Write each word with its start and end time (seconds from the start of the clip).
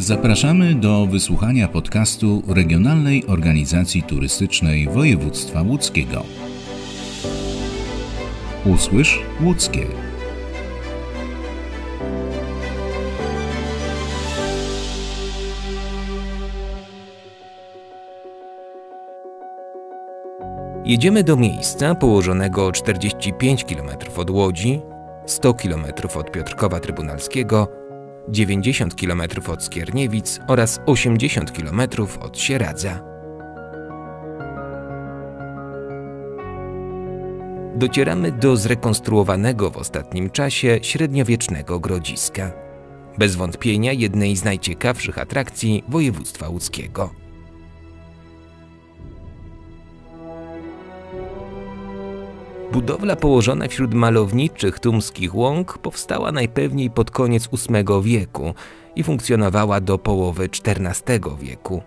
Zapraszamy 0.00 0.74
do 0.74 1.06
wysłuchania 1.06 1.68
podcastu 1.68 2.42
Regionalnej 2.48 3.26
Organizacji 3.26 4.02
Turystycznej 4.02 4.88
Województwa 4.88 5.62
Łódzkiego. 5.62 6.24
Usłysz 8.64 9.20
łódzkie. 9.44 9.86
Jedziemy 20.84 21.24
do 21.24 21.36
miejsca 21.36 21.94
położonego 21.94 22.72
45 22.72 23.64
km 23.64 23.88
od 24.16 24.30
Łodzi, 24.30 24.80
100 25.26 25.54
km 25.54 25.84
od 26.14 26.30
Piotrkowa 26.30 26.80
Trybunalskiego, 26.80 27.79
90 28.30 28.94
km 28.94 29.22
od 29.52 29.64
Skierniewic 29.64 30.40
oraz 30.48 30.80
80 30.86 31.52
km 31.52 31.80
od 32.20 32.38
Sieradza. 32.38 33.00
Docieramy 37.76 38.32
do 38.32 38.56
zrekonstruowanego 38.56 39.70
w 39.70 39.76
ostatnim 39.76 40.30
czasie 40.30 40.78
średniowiecznego 40.82 41.80
grodziska. 41.80 42.52
Bez 43.18 43.36
wątpienia 43.36 43.92
jednej 43.92 44.36
z 44.36 44.44
najciekawszych 44.44 45.18
atrakcji 45.18 45.84
województwa 45.88 46.48
łódzkiego. 46.48 47.29
Budowla 52.80 53.16
położona 53.16 53.68
wśród 53.68 53.94
malowniczych 53.94 54.78
tumskich 54.78 55.34
łąk 55.34 55.78
powstała 55.78 56.32
najpewniej 56.32 56.90
pod 56.90 57.10
koniec 57.10 57.48
VIII 57.48 58.02
wieku 58.02 58.54
i 58.96 59.02
funkcjonowała 59.02 59.80
do 59.80 59.98
połowy 59.98 60.44
XIV 60.44 61.20
wieku. 61.40 61.82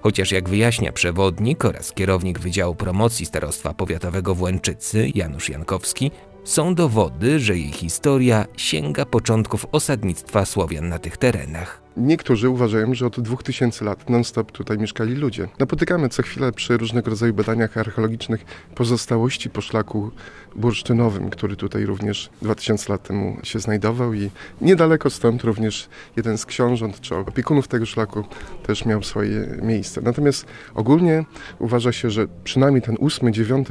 Chociaż 0.00 0.32
jak 0.32 0.48
wyjaśnia 0.48 0.92
przewodnik 0.92 1.64
oraz 1.64 1.92
kierownik 1.92 2.38
Wydziału 2.38 2.74
Promocji 2.74 3.26
Starostwa 3.26 3.74
Powiatowego 3.74 4.34
w 4.34 4.42
Łęczycy 4.42 5.08
Janusz 5.14 5.48
Jankowski, 5.48 6.10
są 6.44 6.74
dowody, 6.74 7.40
że 7.40 7.56
jej 7.56 7.72
historia 7.72 8.46
sięga 8.56 9.04
początków 9.04 9.66
osadnictwa 9.72 10.44
Słowian 10.44 10.88
na 10.88 10.98
tych 10.98 11.16
terenach. 11.16 11.87
Niektórzy 11.98 12.48
uważają, 12.48 12.94
że 12.94 13.06
od 13.06 13.20
2000 13.20 13.84
lat 13.84 14.10
non-stop 14.10 14.52
tutaj 14.52 14.78
mieszkali 14.78 15.14
ludzie. 15.14 15.48
Napotykamy 15.58 16.08
co 16.08 16.22
chwilę 16.22 16.52
przy 16.52 16.76
różnego 16.76 17.10
rodzaju 17.10 17.34
badaniach 17.34 17.76
archeologicznych 17.76 18.44
pozostałości 18.74 19.50
po 19.50 19.60
szlaku 19.60 20.10
bursztynowym, 20.56 21.30
który 21.30 21.56
tutaj 21.56 21.86
również 21.86 22.30
2000 22.42 22.92
lat 22.92 23.02
temu 23.02 23.36
się 23.42 23.58
znajdował 23.58 24.14
i 24.14 24.30
niedaleko 24.60 25.10
stąd 25.10 25.44
również 25.44 25.88
jeden 26.16 26.38
z 26.38 26.46
książąt 26.46 27.00
czy 27.00 27.14
opiekunów 27.14 27.68
tego 27.68 27.86
szlaku 27.86 28.24
też 28.62 28.84
miał 28.84 29.02
swoje 29.02 29.58
miejsce. 29.62 30.00
Natomiast 30.00 30.46
ogólnie 30.74 31.24
uważa 31.58 31.92
się, 31.92 32.10
że 32.10 32.26
przynajmniej 32.44 32.82
ten 32.82 32.96
VIII-IX 32.96 33.70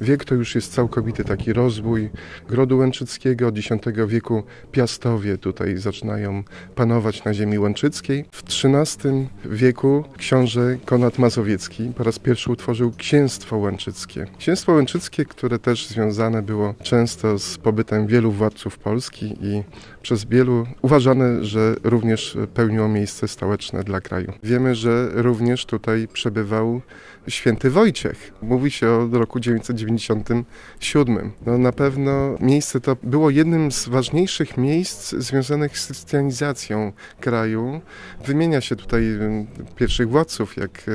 wiek 0.00 0.24
to 0.24 0.34
już 0.34 0.54
jest 0.54 0.74
całkowity 0.74 1.24
taki 1.24 1.52
rozwój 1.52 2.10
Grodu 2.48 2.78
Łęczyckiego. 2.78 3.48
Od 3.48 3.58
X 3.58 3.68
wieku 4.06 4.42
Piastowie 4.72 5.38
tutaj 5.38 5.76
zaczynają 5.76 6.42
panować 6.74 7.24
na 7.24 7.34
ziemi 7.34 7.58
Łęczyckiej. 7.64 8.24
W 8.32 8.42
XIII 8.42 9.28
wieku 9.44 10.04
książę 10.16 10.76
Konrad 10.84 11.18
Mazowiecki 11.18 11.92
po 11.96 12.04
raz 12.04 12.18
pierwszy 12.18 12.52
utworzył 12.52 12.92
Księstwo 12.96 13.56
Łęczyckie. 13.56 14.26
Księstwo 14.38 14.72
Łęczyckie, 14.72 15.24
które 15.24 15.58
też 15.58 15.86
związane 15.86 16.42
było 16.42 16.74
często 16.82 17.38
z 17.38 17.58
pobytem 17.58 18.06
wielu 18.06 18.32
władców 18.32 18.78
Polski 18.78 19.36
i 19.40 19.62
przez 20.02 20.24
wielu 20.24 20.66
uważane, 20.82 21.44
że 21.44 21.76
również 21.84 22.38
pełniło 22.54 22.88
miejsce 22.88 23.28
stołeczne 23.28 23.84
dla 23.84 24.00
kraju. 24.00 24.32
Wiemy, 24.42 24.74
że 24.74 25.10
również 25.12 25.66
tutaj 25.66 26.08
przebywał 26.12 26.80
święty 27.28 27.70
Wojciech. 27.70 28.32
Mówi 28.42 28.70
się 28.70 28.88
o 28.88 29.08
roku 29.12 29.40
997. 29.40 31.32
No 31.46 31.58
na 31.58 31.72
pewno 31.72 32.36
miejsce 32.40 32.80
to 32.80 32.96
było 33.02 33.30
jednym 33.30 33.72
z 33.72 33.88
ważniejszych 33.88 34.56
miejsc 34.56 35.14
związanych 35.14 35.78
z 35.78 35.86
chrystianizacją 35.86 36.92
kraju. 37.20 37.53
Wymienia 38.26 38.60
się 38.60 38.76
tutaj 38.76 39.04
pierwszych 39.76 40.08
władców, 40.08 40.56
jak 40.56 40.90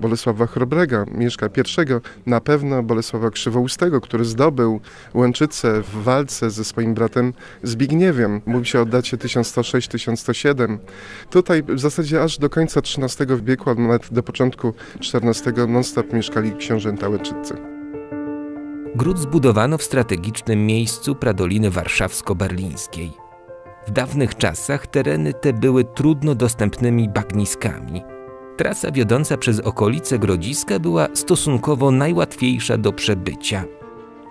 Bolesława 0.00 0.46
Chrobrega, 0.46 1.04
Mieszka 1.14 1.46
I, 1.46 2.30
na 2.30 2.40
pewno 2.40 2.82
Bolesława 2.82 3.30
Krzywoustego, 3.30 4.00
który 4.00 4.24
zdobył 4.24 4.80
Łęczycę 5.14 5.82
w 5.82 6.02
walce 6.02 6.50
ze 6.50 6.64
swoim 6.64 6.94
bratem 6.94 7.32
Zbigniewem. 7.62 8.40
Mówi 8.46 8.66
się 8.66 8.80
o 8.80 8.84
dacie 8.84 9.16
1106-1107. 9.16 10.78
Tutaj 11.30 11.62
w 11.62 11.80
zasadzie 11.80 12.22
aż 12.22 12.38
do 12.38 12.50
końca 12.50 12.80
XIII 12.80 13.42
wieku, 13.42 13.70
a 13.70 13.74
nawet 13.74 14.12
do 14.12 14.22
początku 14.22 14.74
XIV 15.14 15.68
non-stop 15.68 16.12
mieszkali 16.12 16.56
książęta 16.56 17.08
Łęczycy. 17.08 17.56
Gród 18.94 19.18
zbudowano 19.18 19.78
w 19.78 19.82
strategicznym 19.82 20.66
miejscu 20.66 21.14
Pradoliny 21.14 21.70
warszawsko-berlińskiej. 21.70 23.25
W 23.86 23.90
dawnych 23.90 24.36
czasach 24.36 24.86
tereny 24.86 25.32
te 25.32 25.52
były 25.52 25.84
trudno 25.84 26.34
dostępnymi 26.34 27.08
bagniskami. 27.08 28.02
Trasa 28.56 28.92
wiodąca 28.92 29.36
przez 29.36 29.60
okolice 29.60 30.18
Grodziska 30.18 30.78
była 30.78 31.08
stosunkowo 31.14 31.90
najłatwiejsza 31.90 32.78
do 32.78 32.92
przebycia. 32.92 33.64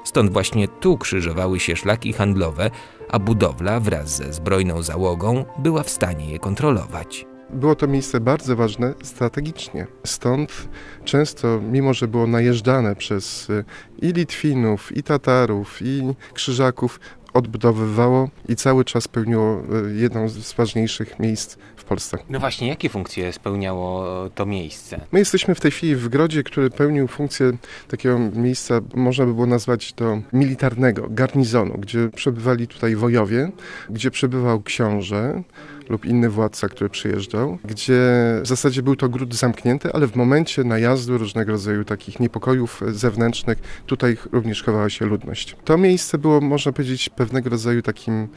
Stąd 0.03 0.33
właśnie 0.33 0.67
tu 0.67 0.97
krzyżowały 0.97 1.59
się 1.59 1.75
szlaki 1.75 2.13
handlowe, 2.13 2.71
a 3.09 3.19
budowla 3.19 3.79
wraz 3.79 4.15
ze 4.17 4.33
zbrojną 4.33 4.81
załogą 4.81 5.45
była 5.59 5.83
w 5.83 5.89
stanie 5.89 6.31
je 6.31 6.39
kontrolować. 6.39 7.25
Było 7.49 7.75
to 7.75 7.87
miejsce 7.87 8.19
bardzo 8.19 8.55
ważne 8.55 8.93
strategicznie. 9.03 9.87
Stąd 10.05 10.67
często, 11.03 11.61
mimo 11.71 11.93
że 11.93 12.07
było 12.07 12.27
najeżdżane 12.27 12.95
przez 12.95 13.49
y, 13.49 13.65
i 14.01 14.07
Litwinów, 14.07 14.97
i 14.97 15.03
Tatarów, 15.03 15.77
i 15.81 16.01
Krzyżaków, 16.33 16.99
odbudowywało 17.35 18.29
i 18.49 18.55
cały 18.55 18.85
czas 18.85 19.07
pełniło 19.07 19.61
y, 19.89 19.95
jedną 19.95 20.29
z 20.29 20.53
ważniejszych 20.53 21.19
miejsc 21.19 21.57
w 21.75 21.83
Polsce. 21.83 22.17
No 22.29 22.39
właśnie, 22.39 22.67
jakie 22.67 22.89
funkcje 22.89 23.33
spełniało 23.33 24.05
to 24.29 24.45
miejsce? 24.45 25.01
My 25.11 25.19
jesteśmy 25.19 25.55
w 25.55 25.59
tej 25.59 25.71
chwili 25.71 25.95
w 25.95 26.09
Grodzie, 26.09 26.43
który 26.43 26.69
pełnił 26.69 27.07
funkcję 27.07 27.51
takiego 27.87 28.19
miejsca, 28.19 28.81
można 28.93 29.25
by 29.25 29.33
było 29.33 29.45
nazwać 29.45 29.93
to 29.93 30.21
militarnego, 30.33 31.07
garnizonu, 31.09 31.77
gdzie 31.77 32.09
przebywali 32.15 32.67
tutaj 32.67 32.95
wojowie, 32.95 33.51
gdzie 33.89 34.11
przebywał 34.11 34.61
książę, 34.61 35.43
lub 35.89 36.05
inny 36.05 36.29
władca, 36.29 36.69
który 36.69 36.89
przyjeżdżał, 36.89 37.57
gdzie 37.65 38.01
w 38.41 38.47
zasadzie 38.47 38.83
był 38.83 38.95
to 38.95 39.09
gród 39.09 39.35
zamknięty, 39.35 39.93
ale 39.93 40.07
w 40.07 40.15
momencie 40.15 40.63
najazdu 40.63 41.17
różnego 41.17 41.51
rodzaju 41.51 41.85
takich 41.85 42.19
niepokojów 42.19 42.81
zewnętrznych, 42.87 43.57
tutaj 43.85 44.17
również 44.31 44.63
chowała 44.63 44.89
się 44.89 45.05
ludność. 45.05 45.55
To 45.63 45.77
miejsce 45.77 46.17
było, 46.17 46.41
można 46.41 46.71
powiedzieć, 46.71 47.09
pewnego 47.09 47.49
rodzaju 47.49 47.81
takim 47.81 48.27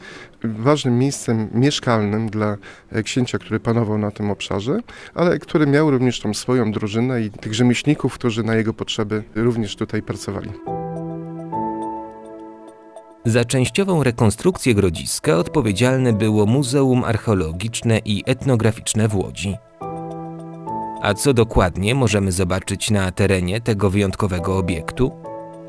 ważnym 0.43 0.97
miejscem 0.97 1.49
mieszkalnym 1.53 2.29
dla 2.29 2.57
księcia, 3.03 3.37
który 3.37 3.59
panował 3.59 3.97
na 3.97 4.11
tym 4.11 4.31
obszarze, 4.31 4.79
ale 5.15 5.39
który 5.39 5.67
miał 5.67 5.91
również 5.91 6.19
tą 6.19 6.33
swoją 6.33 6.71
drużynę 6.71 7.21
i 7.21 7.29
tych 7.31 7.53
rzemieślników, 7.53 8.13
którzy 8.13 8.43
na 8.43 8.55
jego 8.55 8.73
potrzeby 8.73 9.23
również 9.35 9.75
tutaj 9.75 10.01
pracowali. 10.01 10.49
Za 13.25 13.45
częściową 13.45 14.03
rekonstrukcję 14.03 14.75
grodziska 14.75 15.35
odpowiedzialne 15.35 16.13
było 16.13 16.45
Muzeum 16.45 17.03
Archeologiczne 17.03 17.99
i 18.05 18.23
Etnograficzne 18.25 19.07
w 19.07 19.15
Łodzi. 19.15 19.55
A 21.01 21.13
co 21.13 21.33
dokładnie 21.33 21.95
możemy 21.95 22.31
zobaczyć 22.31 22.91
na 22.91 23.11
terenie 23.11 23.61
tego 23.61 23.89
wyjątkowego 23.89 24.57
obiektu? 24.57 25.11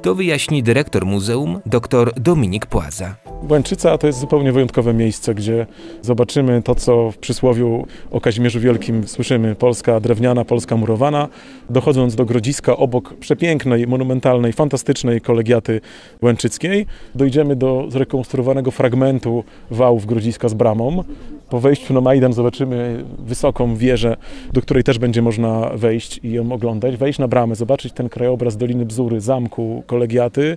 To 0.02 0.14
wyjaśni 0.14 0.62
dyrektor 0.62 1.06
muzeum 1.06 1.60
dr 1.66 2.12
Dominik 2.16 2.66
Płaza. 2.66 3.29
Łęczyca 3.48 3.98
to 3.98 4.06
jest 4.06 4.18
zupełnie 4.18 4.52
wyjątkowe 4.52 4.94
miejsce, 4.94 5.34
gdzie 5.34 5.66
zobaczymy 6.02 6.62
to, 6.62 6.74
co 6.74 7.10
w 7.10 7.18
przysłowiu 7.18 7.86
o 8.10 8.20
Kazimierzu 8.20 8.60
Wielkim 8.60 9.08
słyszymy. 9.08 9.54
Polska 9.54 10.00
drewniana, 10.00 10.44
Polska 10.44 10.76
murowana. 10.76 11.28
Dochodząc 11.70 12.14
do 12.14 12.24
Grodziska, 12.24 12.76
obok 12.76 13.14
przepięknej, 13.14 13.86
monumentalnej, 13.86 14.52
fantastycznej 14.52 15.20
kolegiaty 15.20 15.80
łęczyckiej, 16.22 16.86
dojdziemy 17.14 17.56
do 17.56 17.86
zrekonstruowanego 17.88 18.70
fragmentu 18.70 19.44
wałów 19.70 20.06
Grodziska 20.06 20.48
z 20.48 20.54
bramą. 20.54 21.04
Po 21.50 21.60
wejściu 21.60 21.94
na 21.94 22.00
Majdan 22.00 22.32
zobaczymy 22.32 23.04
wysoką 23.18 23.76
wieżę, 23.76 24.16
do 24.52 24.62
której 24.62 24.84
też 24.84 24.98
będzie 24.98 25.22
można 25.22 25.70
wejść 25.74 26.20
i 26.22 26.32
ją 26.32 26.52
oglądać. 26.52 26.96
Wejść 26.96 27.18
na 27.18 27.28
bramę, 27.28 27.54
zobaczyć 27.54 27.92
ten 27.92 28.08
krajobraz 28.08 28.56
Doliny 28.56 28.86
Bzury, 28.86 29.20
zamku, 29.20 29.82
kolegiaty. 29.86 30.56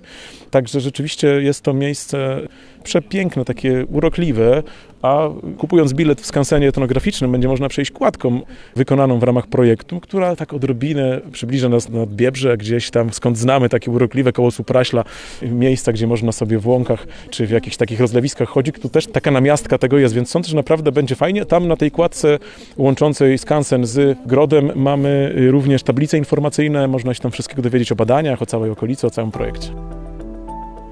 Także 0.50 0.80
rzeczywiście 0.80 1.28
jest 1.28 1.62
to 1.62 1.72
miejsce 1.72 2.40
przepiękne, 2.82 3.44
takie 3.44 3.86
urokliwe, 3.86 4.62
a 5.04 5.28
kupując 5.58 5.94
bilet 5.94 6.20
w 6.20 6.26
skansenie 6.26 6.68
etnograficznym 6.68 7.32
będzie 7.32 7.48
można 7.48 7.68
przejść 7.68 7.90
kładką 7.90 8.40
wykonaną 8.76 9.18
w 9.18 9.22
ramach 9.22 9.46
projektu, 9.46 10.00
która 10.00 10.36
tak 10.36 10.54
odrobinę 10.54 11.20
przybliża 11.32 11.68
nas 11.68 11.88
nad 11.88 12.10
Biebrze, 12.10 12.56
gdzieś 12.56 12.90
tam 12.90 13.12
skąd 13.12 13.38
znamy 13.38 13.68
takie 13.68 13.90
urokliwe 13.90 14.32
koło 14.32 14.50
Supraśla, 14.50 15.04
miejsca, 15.42 15.92
gdzie 15.92 16.06
można 16.06 16.32
sobie 16.32 16.58
w 16.58 16.66
łąkach 16.66 17.06
czy 17.30 17.46
w 17.46 17.50
jakichś 17.50 17.76
takich 17.76 18.00
rozlewiskach 18.00 18.48
chodzić. 18.48 18.78
Tu 18.78 18.88
też 18.88 19.06
taka 19.06 19.30
namiastka 19.30 19.78
tego 19.78 19.98
jest, 19.98 20.14
więc 20.14 20.30
sądzę, 20.30 20.48
że 20.48 20.56
naprawdę 20.56 20.92
będzie 20.92 21.14
fajnie. 21.14 21.44
Tam 21.44 21.68
na 21.68 21.76
tej 21.76 21.90
kładce 21.90 22.38
łączącej 22.76 23.38
skansen 23.38 23.86
z 23.86 24.18
grodem 24.26 24.70
mamy 24.74 25.34
również 25.50 25.82
tablice 25.82 26.18
informacyjne, 26.18 26.88
można 26.88 27.14
się 27.14 27.20
tam 27.20 27.30
wszystkiego 27.30 27.62
dowiedzieć 27.62 27.92
o 27.92 27.96
badaniach, 27.96 28.42
o 28.42 28.46
całej 28.46 28.70
okolicy, 28.70 29.06
o 29.06 29.10
całym 29.10 29.30
projekcie. 29.30 29.93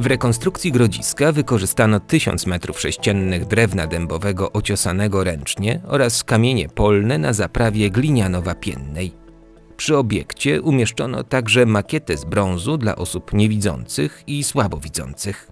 W 0.02 0.06
rekonstrukcji 0.06 0.72
grodziska 0.72 1.32
wykorzystano 1.32 2.00
1000 2.00 2.46
m3 2.46 3.44
drewna 3.46 3.86
dębowego 3.86 4.52
ociosanego 4.52 5.24
ręcznie 5.24 5.80
oraz 5.88 6.24
kamienie 6.24 6.68
polne 6.68 7.18
na 7.18 7.32
zaprawie 7.32 7.90
glinianowa-piennej. 7.90 9.10
Przy 9.76 9.96
obiekcie 9.96 10.62
umieszczono 10.62 11.24
także 11.24 11.66
makietę 11.66 12.16
z 12.16 12.24
brązu 12.24 12.78
dla 12.78 12.96
osób 12.96 13.32
niewidzących 13.32 14.22
i 14.26 14.44
słabowidzących. 14.44 15.50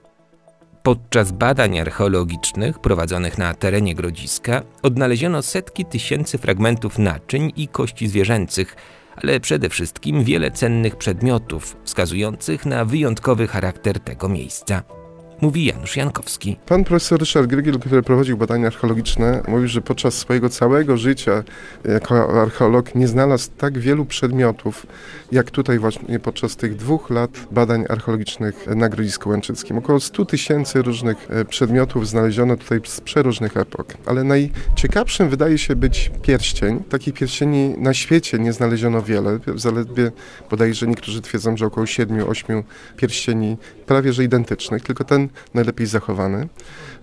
Podczas 0.82 1.32
badań 1.32 1.78
archeologicznych 1.78 2.78
prowadzonych 2.78 3.38
na 3.38 3.54
terenie 3.54 3.94
grodziska 3.94 4.62
odnaleziono 4.82 5.42
setki 5.42 5.84
tysięcy 5.84 6.38
fragmentów 6.38 6.98
naczyń 6.98 7.52
i 7.56 7.68
kości 7.68 8.08
zwierzęcych, 8.08 8.76
ale 9.22 9.40
przede 9.40 9.68
wszystkim 9.68 10.24
wiele 10.24 10.50
cennych 10.50 10.96
przedmiotów 10.96 11.76
wskazujących 11.84 12.66
na 12.66 12.84
wyjątkowy 12.84 13.46
charakter 13.46 14.00
tego 14.00 14.28
miejsca 14.28 14.99
mówi 15.40 15.64
Janusz 15.64 15.96
Jankowski. 15.96 16.56
Pan 16.66 16.84
profesor 16.84 17.20
Ryszard 17.20 17.46
Grygiel, 17.46 17.78
który 17.78 18.02
prowadził 18.02 18.36
badania 18.36 18.66
archeologiczne, 18.66 19.42
mówił, 19.48 19.68
że 19.68 19.80
podczas 19.80 20.14
swojego 20.14 20.48
całego 20.48 20.96
życia 20.96 21.42
jako 21.84 22.42
archeolog 22.42 22.94
nie 22.94 23.08
znalazł 23.08 23.50
tak 23.58 23.78
wielu 23.78 24.04
przedmiotów, 24.04 24.86
jak 25.32 25.50
tutaj 25.50 25.78
właśnie 25.78 26.18
podczas 26.18 26.56
tych 26.56 26.76
dwóch 26.76 27.10
lat 27.10 27.30
badań 27.50 27.84
archeologicznych 27.88 28.66
na 28.66 28.88
Grodzisku 28.88 29.30
Łęczyckim. 29.30 29.78
Około 29.78 30.00
100 30.00 30.24
tysięcy 30.24 30.82
różnych 30.82 31.30
e, 31.30 31.44
przedmiotów 31.44 32.08
znaleziono 32.08 32.56
tutaj 32.56 32.80
z 32.84 33.00
przeróżnych 33.00 33.56
epok. 33.56 33.94
Ale 34.06 34.24
najciekawszym 34.24 35.28
wydaje 35.28 35.58
się 35.58 35.76
być 35.76 36.10
pierścień. 36.22 36.82
Takich 36.88 37.14
pierścieni 37.14 37.74
na 37.78 37.94
świecie 37.94 38.38
nie 38.38 38.52
znaleziono 38.52 39.02
wiele. 39.02 39.38
Zaledwie 39.54 40.12
bodajże 40.50 40.86
niektórzy 40.86 41.20
twierdzą, 41.20 41.56
że 41.56 41.66
około 41.66 41.86
7-8 41.86 42.62
pierścieni 42.96 43.56
prawie 43.86 44.12
że 44.12 44.24
identycznych, 44.24 44.82
tylko 44.82 45.04
ten 45.04 45.28
najlepiej 45.54 45.86
zachowany. 45.86 46.48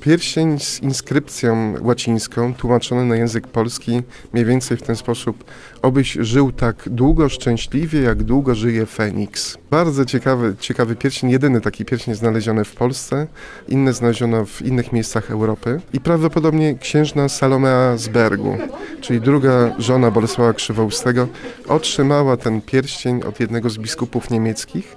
Pierścień 0.01 0.59
z 0.59 0.79
inskrypcją 0.83 1.73
łacińską, 1.81 2.53
tłumaczony 2.53 3.05
na 3.05 3.15
język 3.15 3.47
polski 3.47 4.01
mniej 4.33 4.45
więcej 4.45 4.77
w 4.77 4.81
ten 4.81 4.95
sposób: 4.95 5.43
Obyś 5.81 6.17
żył 6.21 6.51
tak 6.51 6.75
długo 6.85 7.29
szczęśliwie, 7.29 8.01
jak 8.01 8.23
długo 8.23 8.55
żyje 8.55 8.85
Feniks. 8.85 9.57
Bardzo 9.71 10.05
ciekawy, 10.05 10.55
ciekawy 10.59 10.95
pierścień, 10.95 11.29
jedyny 11.29 11.61
taki 11.61 11.85
pierścień 11.85 12.15
znaleziony 12.15 12.65
w 12.65 12.75
Polsce, 12.75 13.27
inne 13.67 13.93
znaleziono 13.93 14.45
w 14.45 14.61
innych 14.61 14.93
miejscach 14.93 15.31
Europy 15.31 15.81
i 15.93 15.99
prawdopodobnie 15.99 16.77
księżna 16.77 17.29
Salomea 17.29 17.97
z 17.97 18.07
Bergu, 18.07 18.57
czyli 19.01 19.21
druga 19.21 19.75
żona 19.79 20.11
Bolesława 20.11 20.53
Krzywoustego, 20.53 21.27
otrzymała 21.67 22.37
ten 22.37 22.61
pierścień 22.61 23.23
od 23.23 23.39
jednego 23.39 23.69
z 23.69 23.77
biskupów 23.77 24.29
niemieckich 24.29 24.95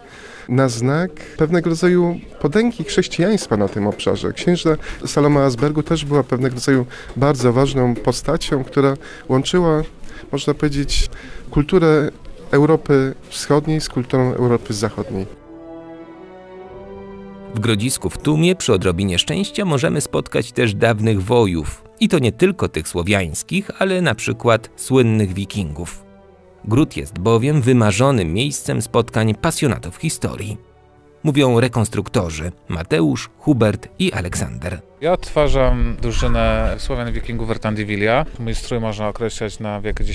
na 0.51 0.69
znak 0.69 1.11
pewnego 1.37 1.71
rodzaju 1.71 2.21
podęgi 2.41 2.85
chrześcijaństwa 2.85 3.57
na 3.57 3.69
tym 3.69 3.87
obszarze. 3.87 4.33
Księżna 4.33 4.77
Saloma 5.07 5.45
Asbergu 5.45 5.83
też 5.83 6.05
była 6.05 6.23
pewnego 6.23 6.55
rodzaju 6.55 6.87
bardzo 7.17 7.53
ważną 7.53 7.95
postacią, 7.95 8.65
która 8.65 8.97
łączyła, 9.29 9.83
można 10.33 10.55
powiedzieć, 10.55 11.11
kulturę 11.51 12.11
Europy 12.51 13.15
Wschodniej 13.29 13.81
z 13.81 13.89
kulturą 13.89 14.35
Europy 14.35 14.75
Zachodniej. 14.75 15.27
W 17.55 17.61
Grodzisku 17.61 18.11
w 18.11 18.19
Tumie 18.19 18.57
przy 18.57 18.73
odrobinie 18.73 19.19
szczęścia 19.19 19.65
możemy 19.65 20.01
spotkać 20.01 20.53
też 20.53 20.75
dawnych 20.75 21.23
wojów. 21.23 21.85
I 22.01 22.09
to 22.09 22.19
nie 22.19 22.33
tylko 22.33 22.69
tych 22.69 22.89
słowiańskich, 22.89 23.71
ale 23.79 24.03
na 24.03 24.15
przykład 24.15 24.71
słynnych 24.77 25.33
wikingów. 25.33 26.10
Gród 26.65 26.97
jest 26.97 27.19
bowiem 27.19 27.63
wymarzonym 27.63 28.33
miejscem 28.33 28.83
spotkań 28.83 29.35
pasjonatów 29.35 29.97
historii. 29.97 30.57
Mówią 31.23 31.61
rekonstruktorzy 31.61 32.53
Mateusz, 32.69 33.31
Hubert 33.39 33.89
i 33.99 34.13
Aleksander. 34.13 34.81
Ja 35.01 35.13
odtwarzam 35.13 35.97
drużynę 36.03 36.75
Słowian 36.79 37.13
Wikingów 37.13 37.49
Vertandivilia. 37.49 38.27
Mój 38.39 38.55
strój 38.55 38.81
można 38.81 39.09
określać 39.09 39.59
na 39.59 39.81
wiek 39.81 40.01
X 40.01 40.11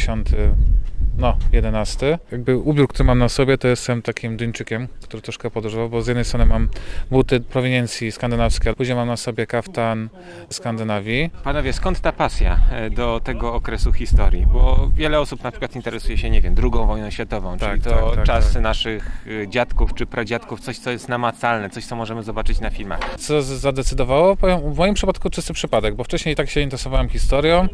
no, 1.17 1.37
11. 1.51 2.19
Jakby 2.31 2.57
ubiór, 2.57 2.87
który 2.87 3.07
mam 3.07 3.19
na 3.19 3.29
sobie, 3.29 3.57
to 3.57 3.67
jestem 3.67 4.01
takim 4.01 4.37
Duńczykiem, 4.37 4.87
który 5.01 5.21
troszkę 5.21 5.51
podróżował, 5.51 5.89
bo 5.89 6.01
z 6.01 6.07
jednej 6.07 6.25
strony 6.25 6.45
mam 6.45 6.67
buty 7.11 7.39
prowiniencji 7.39 8.11
skandynawskiej, 8.11 8.71
a 8.71 8.75
później 8.75 8.95
mam 8.95 9.07
na 9.07 9.17
sobie 9.17 9.47
kaftan 9.47 10.09
Skandynawii. 10.49 11.29
Panowie, 11.43 11.73
skąd 11.73 11.99
ta 11.99 12.11
pasja 12.11 12.59
e, 12.71 12.89
do 12.89 13.21
tego 13.23 13.53
okresu 13.53 13.93
historii? 13.93 14.45
Bo 14.53 14.89
wiele 14.95 15.19
osób 15.19 15.43
na 15.43 15.51
przykład 15.51 15.75
interesuje 15.75 16.17
się, 16.17 16.29
nie 16.29 16.41
wiem, 16.41 16.55
drugą 16.55 16.87
wojną 16.87 17.09
światową, 17.09 17.57
tak, 17.57 17.69
czyli 17.69 17.81
to 17.81 17.89
tak, 17.89 18.15
tak, 18.15 18.25
czasy 18.25 18.53
tak. 18.53 18.63
naszych 18.63 19.25
e, 19.43 19.47
dziadków 19.47 19.93
czy 19.93 20.05
pradziadków, 20.05 20.59
coś, 20.59 20.77
co 20.77 20.91
jest 20.91 21.09
namacalne, 21.09 21.69
coś, 21.69 21.85
co 21.85 21.95
możemy 21.95 22.23
zobaczyć 22.23 22.59
na 22.59 22.69
filmach. 22.69 23.15
Co 23.17 23.41
zadecydowało? 23.41 24.35
Powiem, 24.35 24.73
w 24.73 24.77
moim 24.77 24.93
przypadku 24.93 25.29
czysty 25.29 25.53
przypadek, 25.53 25.95
bo 25.95 26.03
wcześniej 26.03 26.33
i 26.33 26.35
tak 26.35 26.49
się 26.49 26.61
interesowałem 26.61 27.09
historią 27.09 27.67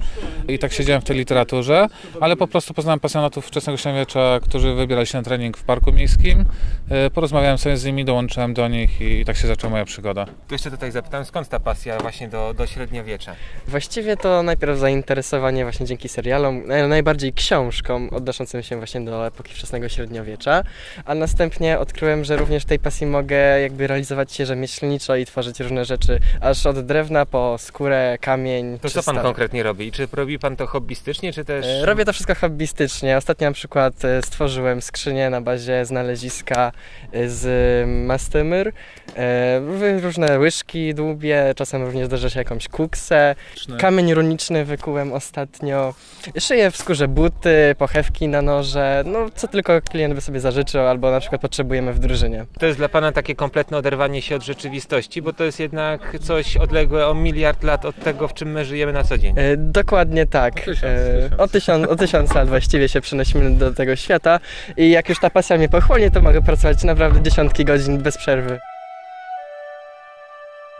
i 0.47 0.59
tak 0.59 0.73
siedziałem 0.73 1.01
w 1.01 1.05
tej 1.05 1.17
literaturze, 1.17 1.87
ale 2.21 2.35
po 2.35 2.47
prostu 2.47 2.73
poznałem 2.73 2.99
pasjonatów 2.99 3.30
studentów 3.31 3.47
wczesnego 3.47 3.77
średniowiecza, 3.77 4.39
którzy 4.41 4.73
wybierali 4.73 5.07
się 5.07 5.17
na 5.17 5.23
trening 5.23 5.57
w 5.57 5.63
parku 5.63 5.91
miejskim. 5.91 6.45
E, 6.89 7.09
porozmawiałem 7.09 7.57
sobie 7.57 7.77
z 7.77 7.85
nimi, 7.85 8.05
dołączyłem 8.05 8.53
do 8.53 8.67
nich 8.67 9.01
i 9.01 9.25
tak 9.25 9.37
się 9.37 9.47
zaczęła 9.47 9.71
moja 9.71 9.85
przygoda. 9.85 10.25
Tu 10.25 10.55
jeszcze 10.55 10.71
tutaj 10.71 10.91
zapytałem, 10.91 11.25
skąd 11.25 11.49
ta 11.49 11.59
pasja 11.59 11.99
właśnie 11.99 12.27
do, 12.27 12.53
do 12.53 12.67
średniowiecza? 12.67 13.35
Właściwie 13.67 14.17
to 14.17 14.43
najpierw 14.43 14.79
zainteresowanie 14.79 15.63
właśnie 15.63 15.85
dzięki 15.85 16.09
serialom, 16.09 16.63
najbardziej 16.89 17.33
książkom 17.33 18.09
odnoszącym 18.11 18.63
się 18.63 18.77
właśnie 18.77 19.01
do 19.01 19.27
epoki 19.27 19.53
wczesnego 19.53 19.89
średniowiecza, 19.89 20.63
a 21.05 21.15
następnie 21.15 21.79
odkryłem, 21.79 22.23
że 22.23 22.37
również 22.37 22.65
tej 22.65 22.79
pasji 22.79 23.07
mogę 23.07 23.61
jakby 23.61 23.87
realizować 23.87 24.33
się 24.33 24.45
rzemieślniczo 24.45 25.15
i 25.15 25.25
tworzyć 25.25 25.59
różne 25.59 25.85
rzeczy, 25.85 26.19
aż 26.41 26.65
od 26.65 26.79
drewna 26.79 27.25
po 27.25 27.55
skórę, 27.59 28.17
kamień. 28.21 28.79
To 28.79 28.89
co 28.89 29.03
pan 29.03 29.19
konkretnie 29.19 29.63
robi? 29.63 29.87
I 29.87 29.91
czy 29.91 30.07
robi 30.13 30.39
pan 30.39 30.55
to 30.55 30.67
hobbystycznie, 30.67 31.33
czy 31.33 31.45
też... 31.45 31.65
E, 31.65 31.85
robię 31.85 32.05
to 32.05 32.13
wszystko 32.13 32.35
hobbystycznie. 32.35 33.20
Ostatnio 33.21 33.47
na 33.47 33.53
przykład 33.53 34.05
e, 34.05 34.21
stworzyłem 34.21 34.81
skrzynię 34.81 35.29
na 35.29 35.41
bazie 35.41 35.85
znaleziska 35.85 36.71
e, 37.11 37.29
z 37.29 37.87
mastemyr, 38.07 38.71
e, 39.15 39.99
różne 40.01 40.39
łyżki 40.39 40.93
dłubię, 40.93 41.53
czasem 41.55 41.83
również 41.83 42.07
zdarza 42.07 42.29
się 42.29 42.39
jakąś 42.39 42.67
kuksę. 42.67 43.35
Kamień 43.79 44.13
runiczny 44.13 44.65
wykułem 44.65 45.13
ostatnio. 45.13 45.93
Szyję 46.39 46.71
w 46.71 46.77
skórze 46.77 47.07
buty, 47.07 47.75
pochewki 47.77 48.27
na 48.27 48.41
noże, 48.41 49.03
no 49.05 49.29
co 49.35 49.47
tylko 49.47 49.81
klient 49.81 50.13
by 50.13 50.21
sobie 50.21 50.39
zażyczył 50.39 50.81
albo 50.81 51.11
na 51.11 51.19
przykład 51.19 51.41
potrzebujemy 51.41 51.93
w 51.93 51.99
drużynie. 51.99 52.45
To 52.59 52.65
jest 52.65 52.77
dla 52.77 52.89
Pana 52.89 53.11
takie 53.11 53.35
kompletne 53.35 53.77
oderwanie 53.77 54.21
się 54.21 54.35
od 54.35 54.43
rzeczywistości, 54.43 55.21
bo 55.21 55.33
to 55.33 55.43
jest 55.43 55.59
jednak 55.59 56.17
coś 56.21 56.57
odległe 56.57 57.07
o 57.07 57.13
miliard 57.13 57.63
lat 57.63 57.85
od 57.85 57.95
tego, 58.03 58.27
w 58.27 58.33
czym 58.33 58.51
my 58.51 58.65
żyjemy 58.65 58.93
na 58.93 59.03
co 59.03 59.17
dzień. 59.17 59.35
dokładnie 59.57 60.25
tak. 60.25 60.53
O 60.53 60.63
tysiąc, 60.63 60.81
tysiąc. 60.81 61.41
O, 61.41 61.47
tysiąc, 61.47 61.87
o 61.87 61.95
tysiąc 61.95 62.33
lat 62.33 62.49
właściwie 62.49 62.89
się 62.89 63.01
przenosimy 63.11 63.51
do 63.51 63.73
tego 63.73 63.95
świata 63.95 64.39
i 64.77 64.89
jak 64.89 65.09
już 65.09 65.19
ta 65.19 65.29
pasja 65.29 65.57
mnie 65.57 65.69
pochłonie, 65.69 66.11
to 66.11 66.21
mogę 66.21 66.41
pracować 66.41 66.83
naprawdę 66.83 67.21
dziesiątki 67.21 67.65
godzin 67.65 67.97
bez 67.97 68.17
przerwy. 68.17 68.59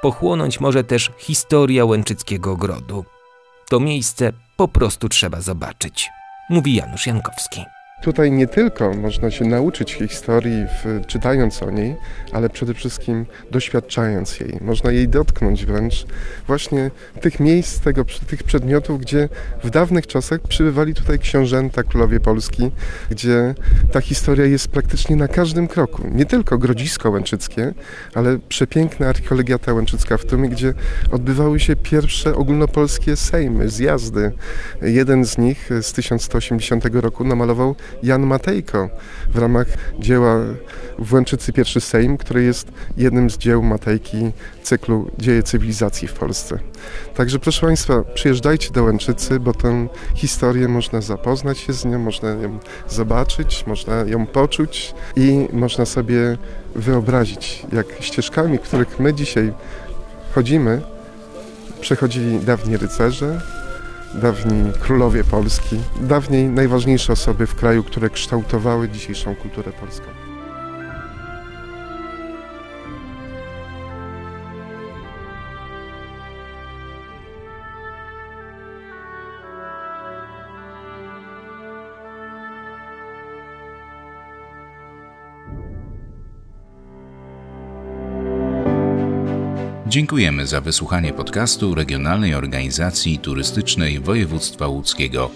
Pochłonąć 0.02 0.60
może 0.60 0.84
też 0.84 1.12
historia 1.18 1.86
Łęczyckiego 1.86 2.58
Grodu. 2.58 3.06
To 3.70 3.80
miejsce 3.80 4.32
po 4.58 4.68
prostu 4.68 5.10
trzeba 5.10 5.42
zobaczyć, 5.42 6.10
mówi 6.50 6.76
Janusz 6.76 7.08
Jankowski. 7.08 7.66
Tutaj 8.02 8.32
nie 8.32 8.48
tylko 8.48 8.94
można 8.94 9.32
się 9.32 9.46
nauczyć 9.46 9.94
historii, 9.94 10.66
w, 10.66 11.06
czytając 11.08 11.64
o 11.64 11.72
niej, 11.72 11.96
ale 12.32 12.50
przede 12.50 12.74
wszystkim 12.74 13.26
doświadczając 13.52 14.40
jej. 14.40 14.58
Można 14.62 14.92
jej 14.92 15.08
dotknąć 15.08 15.66
wręcz 15.66 16.06
właśnie 16.48 16.92
tych 17.22 17.40
miejsc, 17.40 17.80
tego, 17.80 18.06
tych 18.28 18.44
przedmiotów, 18.44 19.02
gdzie 19.02 19.30
w 19.64 19.70
dawnych 19.70 20.08
czasach 20.08 20.40
przybywali 20.42 20.94
tutaj 20.94 21.20
książęta, 21.20 21.84
królowie 21.84 22.20
Polski, 22.20 22.72
gdzie 23.10 23.56
ta 23.92 24.02
historia 24.02 24.46
jest 24.46 24.68
praktycznie 24.68 25.16
na 25.16 25.28
każdym 25.28 25.68
kroku. 25.68 26.04
Nie 26.12 26.26
tylko 26.26 26.58
Grodzisko 26.58 27.10
Łęczyckie, 27.10 27.74
ale 28.14 28.40
przepiękna 28.50 29.08
archeologiata 29.08 29.74
Łęczycka 29.74 30.18
w 30.18 30.26
Tumie, 30.26 30.50
gdzie 30.50 30.74
odbywały 31.12 31.60
się 31.60 31.76
pierwsze 31.76 32.36
ogólnopolskie 32.36 33.16
sejmy, 33.16 33.70
zjazdy. 33.70 34.32
Jeden 34.82 35.26
z 35.26 35.38
nich 35.38 35.70
z 35.82 35.94
1180 35.94 36.86
roku 36.94 37.24
namalował 37.24 37.76
Jan 38.04 38.26
Matejko 38.26 38.90
w 39.34 39.38
ramach 39.38 39.68
dzieła 40.00 40.38
w 41.00 41.14
Łęczycy 41.14 41.54
Pierwszy 41.54 41.82
Sejm, 41.82 42.18
który 42.18 42.44
jest 42.44 42.72
jednym 42.98 43.30
z 43.30 43.38
dzieł 43.38 43.64
Matejki 43.64 44.32
cyklu 44.64 45.12
Dzieje 45.18 45.44
cywilizacji 45.44 46.08
w 46.08 46.14
Polsce. 46.14 46.60
Także 47.16 47.40
proszę 47.40 47.66
Państwa, 47.66 48.02
przyjeżdżajcie 48.14 48.72
do 48.72 48.84
Łęczycy, 48.84 49.40
bo 49.40 49.54
tę 49.54 49.88
historię 50.16 50.68
można 50.68 51.02
zapoznać 51.02 51.58
się 51.60 51.74
z 51.74 51.86
nią, 51.86 52.00
można 52.00 52.30
ją 52.30 52.60
zobaczyć, 52.90 53.68
można 53.68 53.96
ją 53.96 54.28
poczuć 54.28 54.94
i 55.16 55.48
można 55.54 55.86
sobie 55.86 56.38
wyobrazić, 56.76 57.66
jak 57.74 57.86
ścieżkami, 58.00 58.60
których 58.60 59.00
my 59.00 59.14
dzisiaj 59.14 59.54
chodzimy, 60.36 60.82
przechodzili 61.82 62.40
dawni 62.40 62.78
rycerze, 62.78 63.42
dawni 64.14 64.72
królowie 64.80 65.24
Polski, 65.24 65.80
dawniej 66.02 66.50
najważniejsze 66.50 67.14
osoby 67.14 67.48
w 67.48 67.56
kraju, 67.56 67.84
które 67.84 68.10
kształtowały 68.10 68.90
dzisiejszą 68.90 69.36
kulturę 69.36 69.72
polską. 69.72 70.31
Dziękujemy 89.92 90.48
za 90.48 90.62
wysłuchanie 90.62 91.14
podcastu 91.14 91.76
Regionalnej 91.76 92.36
Organizacji 92.36 93.20
Turystycznej 93.20 94.00
Województwa 94.00 94.68
Łódzkiego. 94.68 95.30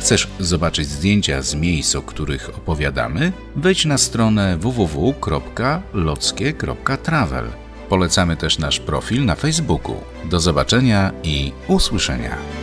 Chcesz 0.00 0.28
zobaczyć 0.40 0.88
zdjęcia 0.88 1.42
z 1.42 1.54
miejsc, 1.54 1.94
o 1.94 2.02
których 2.02 2.56
opowiadamy? 2.56 3.32
Wejdź 3.56 3.84
na 3.84 3.98
stronę 3.98 4.56
www.lockie.travel. 4.58 7.46
Polecamy 7.88 8.36
też 8.36 8.58
nasz 8.58 8.80
profil 8.80 9.24
na 9.24 9.34
Facebooku. 9.34 9.96
Do 10.30 10.40
zobaczenia 10.40 11.12
i 11.22 11.52
usłyszenia. 11.68 12.61